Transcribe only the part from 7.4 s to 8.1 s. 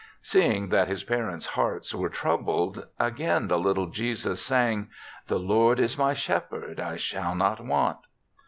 want."